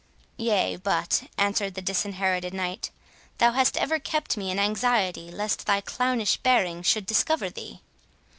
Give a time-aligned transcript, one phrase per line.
[0.37, 2.89] "Yea, but," answered the Disinherited Knight,
[3.37, 7.81] "thou hast ever kept me in anxiety lest thy clownish bearing should discover thee."